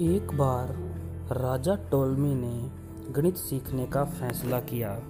एक 0.00 0.32
बार 0.32 0.66
राजा 1.34 1.74
टोलमी 1.74 2.34
ने 2.34 2.68
गणित 3.12 3.36
सीखने 3.36 3.86
का 3.86 4.04
फैसला 4.04 4.60
किया। 4.60 5.00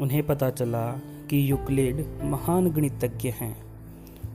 उन्हें 0.00 0.26
पता 0.26 0.50
चला 0.50 0.92
कि 1.30 1.50
यूक्लिड 1.50 2.20
महान 2.24 2.70
गणितज्ञ 2.70 3.28
हैं। 3.28 3.64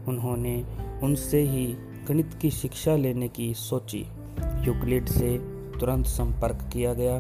उन्होंने 0.06 0.66
उनसे 1.04 1.42
ही 1.42 1.66
गणित 2.08 2.34
की 2.42 2.50
शिक्षा 2.50 2.96
लेने 2.96 3.28
की 3.28 3.54
सोची। 3.54 4.06
यूक्लिड 4.40 5.06
से 5.06 5.38
तुरंत 5.80 6.06
संपर्क 6.06 6.70
किया 6.74 6.94
गया। 6.94 7.18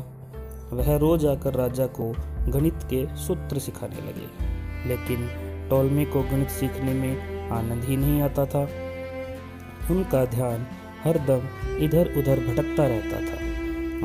वह 0.73 0.97
रोज 0.97 1.25
आकर 1.25 1.53
राजा 1.53 1.87
को 1.87 2.15
गणित 2.51 2.79
के 2.89 3.15
सूत्र 3.15 3.59
सिखाने 3.59 3.95
लगे। 3.95 4.45
लेकिन 4.89 5.27
टोलमी 5.69 6.05
को 6.05 6.21
गणित 6.21 6.49
सीखने 6.49 6.93
में 6.93 7.49
आनंद 7.49 7.83
ही 7.83 7.97
नहीं 7.97 8.21
आता 8.21 8.45
था। 8.45 8.61
उनका 9.91 10.25
ध्यान 10.25 10.67
हर 11.03 11.17
दम 11.27 11.47
इधर 11.83 12.13
उधर 12.17 12.39
भटकता 12.39 12.87
रहता 12.87 13.19
था। 13.21 13.41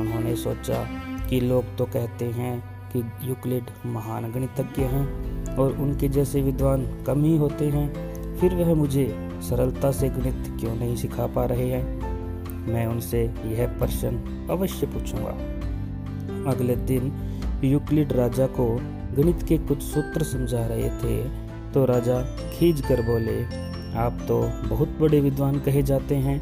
उन्होंने 0.01 0.35
सोचा 0.35 0.83
कि 1.29 1.39
लोग 1.41 1.75
तो 1.77 1.85
कहते 1.85 2.25
हैं 2.25 2.59
कि 2.93 2.99
यूक्लिड 3.23 3.69
महान 3.85 4.31
गणितज्ञ 4.31 4.83
हैं 4.83 5.55
और 5.55 5.77
उनके 5.77 6.09
जैसे 6.09 6.41
विद्वान 6.41 6.85
कम 7.07 7.23
ही 7.23 7.35
होते 7.37 7.69
हैं। 7.69 8.37
फिर 8.39 8.53
वह 8.55 8.73
मुझे 8.75 9.05
सरलता 9.41 9.91
से 9.91 10.09
गणित 10.09 10.47
क्यों 10.59 10.75
नहीं 10.75 10.95
सिखा 10.95 11.27
पा 11.27 11.45
रहे 11.45 11.69
हैं? 11.69 11.83
मैं 12.67 12.85
उनसे 12.87 13.21
यह 13.47 13.67
प्रश्न 13.79 14.47
अवश्य 14.51 14.87
पूछूँगा। 14.87 15.31
अगले 16.51 16.75
दिन 16.75 17.11
यूक्लिड 17.63 18.13
राजा 18.13 18.45
को 18.59 18.67
गणित 19.17 19.43
के 19.43 19.57
कुछ 19.57 19.81
सूत्र 19.83 20.23
समझा 20.23 20.65
रहे 20.67 20.89
थे 20.99 21.17
तो 21.73 21.85
राजा 21.85 22.21
खींच 22.51 22.81
कर 22.81 23.01
बोले, 23.01 23.43
आप 23.97 24.19
तो 24.27 24.39
बहुत 24.69 24.97
बड़े 24.99 25.19
विद्वान 25.21 25.59
कहे 25.59 25.81
जाते 25.83 26.15
हैं। 26.17 26.37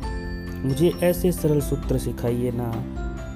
मुझे 0.65 0.89
ऐसे 1.03 1.31
सरल 1.31 1.61
सूत्र 1.61 1.97
सिखाइए 1.97 2.51
ना, 2.53 2.71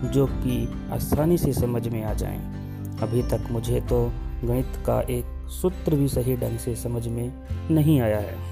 जो 0.09 0.27
कि 0.27 0.89
आसानी 0.91 1.37
से 1.37 1.53
समझ 1.53 1.87
में 1.87 2.03
आ 2.03 2.13
जाएँ। 2.13 2.39
अभी 3.01 3.23
तक 3.23 3.47
मुझे 3.51 3.81
तो 3.81 4.11
गणित 4.43 4.83
का 4.85 5.01
एक 5.01 5.49
सूत्र 5.49 5.95
भी 5.95 6.07
सही 6.07 6.37
ढंग 6.37 6.57
से 6.57 6.75
समझ 6.75 7.07
में 7.07 7.33
नहीं 7.71 8.01
आया 8.01 8.19
है। 8.19 8.51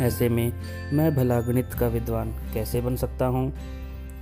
ऐसे 0.00 0.28
में 0.28 0.52
मैं 0.92 1.14
भला 1.14 1.40
गणित 1.40 1.74
का 1.74 1.88
विद्वान 1.88 2.30
कैसे 2.54 2.80
बन 2.80 2.96
सकता 2.96 3.26
हूँ? 3.26 3.52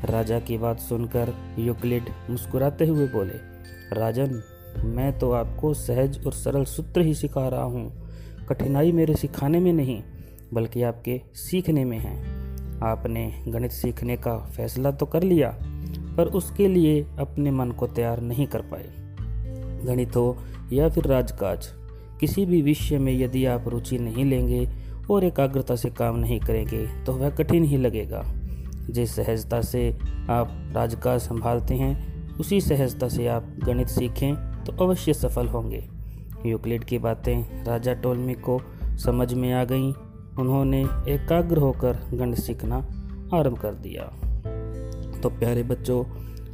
राजा 0.04 0.40
की 0.40 0.58
बात 0.58 0.78
सुनकर 0.78 1.34
यूक्लिड 1.58 2.02
मुस्कुराते 2.30 2.86
हुए 2.86 3.06
बोले, 3.06 3.38
राजन, 3.92 4.42
मैं 4.84 5.18
तो 5.18 5.32
आपको 5.32 5.74
सहज 5.74 6.26
और 6.26 6.32
सरल 6.32 6.64
सूत्र 6.64 7.00
ही 7.00 7.14
सिखा 7.14 7.48
रहा 7.48 7.62
हूँ। 7.62 7.92
कठिनाई 8.48 8.92
मेरे 8.92 9.14
सिखाने 9.14 9.60
में 9.60 9.72
नहीं, 9.72 10.02
बल्कि 10.54 10.82
आपके 10.82 11.20
सीखने 11.34 11.84
में 11.84 11.98
है। 11.98 12.33
आपने 12.84 13.30
गणित 13.48 13.72
सीखने 13.72 14.16
का 14.16 14.36
फैसला 14.46 14.90
तो 14.90 15.06
कर 15.06 15.22
लिया, 15.22 15.50
पर 16.16 16.26
उसके 16.28 16.68
लिए 16.68 17.00
अपने 17.18 17.50
मन 17.50 17.70
को 17.70 17.86
तैयार 17.86 18.20
नहीं 18.20 18.46
कर 18.46 18.62
पाए। 18.62 18.92
गणित 19.86 20.16
हो 20.16 20.36
या 20.72 20.88
फिर 20.88 21.04
राजकाज, 21.04 21.66
किसी 22.20 22.44
भी 22.46 22.62
विषय 22.62 22.98
में 22.98 23.12
यदि 23.12 23.44
आप 23.46 23.68
रुचि 23.68 23.98
नहीं 23.98 24.24
लेंगे 24.24 24.68
और 25.10 25.24
एकाग्रता 25.24 25.76
से 25.76 25.90
काम 25.90 26.16
नहीं 26.16 26.40
करेंगे 26.40 26.86
तो 27.04 27.12
वह 27.12 27.30
कठिन 27.30 27.64
ही 27.64 27.76
लगेगा। 27.76 28.22
जिस 28.90 29.14
सहजता 29.16 29.60
से 29.60 29.90
आप 30.30 30.72
राजकाज 30.72 31.20
संभालते 31.20 31.74
हैं, 31.74 32.36
उसी 32.36 32.60
सहजता 32.60 33.08
से 33.08 33.26
आप 33.26 33.46
गणित 33.64 33.88
सीखें 33.88 34.34
तो 34.64 34.72
अवश्य 34.84 35.14
सफल 35.14 35.48
होंगे। 35.48 35.84
यूक्लिड 36.46 36.84
की 36.84 36.98
बातें 36.98 37.64
राजा 37.64 37.92
टोलमी 37.94 38.34
को 38.34 38.60
समझ 38.98 39.32
में 39.34 39.52
आ 39.52 39.64
गईं। 39.64 39.92
उन्होंने 40.38 40.82
एकाग्र 41.08 41.58
होकर 41.58 41.98
गणित 42.14 42.38
सीखना 42.38 42.76
आरंभ 43.34 43.58
कर 43.58 43.74
दिया। 43.74 44.04
तो 45.20 45.28
प्यारे 45.30 45.62
बच्चों, 45.62 46.04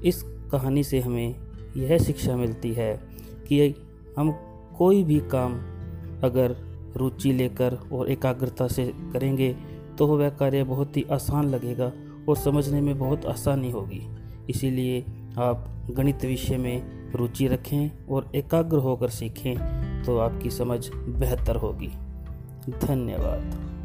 इस 0.01 0.23
कहानी 0.53 0.83
से 0.85 1.01
हमें 1.01 1.35
यह 1.77 1.99
शिक्षा 1.99 2.37
मिलती 2.37 2.73
है 2.73 2.93
कि 3.49 3.75
हम 4.19 4.31
कोई 4.79 5.05
भी 5.05 5.19
काम 5.21 5.55
अगर 6.25 6.57
रुचि 6.97 7.33
लेकर 7.33 7.79
और 7.93 8.11
एकाग्रता 8.11 8.67
से 8.69 8.93
करेंगे 9.13 9.57
तो 9.99 10.07
वह 10.07 10.29
कार्य 10.31 10.65
बहुत 10.65 10.97
ही 10.97 11.05
आसान 11.13 11.45
लगेगा 11.45 11.93
और 12.29 12.37
समझने 12.37 12.81
में 12.81 12.99
बहुत 12.99 13.27
आसानी 13.27 13.71
होगी। 13.71 14.01
इसीलिए 14.51 15.01
आप 15.39 15.87
गणित 15.91 16.25
विषय 16.25 16.57
में 16.57 17.13
रुचि 17.13 17.47
रखें 17.47 18.07
और 18.07 18.31
एकाग्र 18.35 18.79
होकर 18.79 19.09
सीखें 19.09 20.03
तो 20.05 20.19
आपकी 20.19 20.51
समझ 20.51 20.91
बेहतर 20.95 21.57
होगी। 21.57 21.91
धन्यवाद। 22.71 23.80